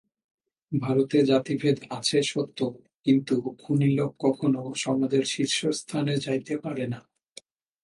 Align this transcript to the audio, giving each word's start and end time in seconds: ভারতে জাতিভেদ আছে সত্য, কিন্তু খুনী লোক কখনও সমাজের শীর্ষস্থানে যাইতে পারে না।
ভারতে 0.71 1.17
জাতিভেদ 1.25 1.77
আছে 1.89 2.17
সত্য, 2.23 2.59
কিন্তু 3.05 3.35
খুনী 3.59 3.89
লোক 3.95 4.11
কখনও 4.19 4.63
সমাজের 4.75 5.25
শীর্ষস্থানে 5.25 6.13
যাইতে 6.17 6.53
পারে 6.57 6.85
না। 6.87 6.99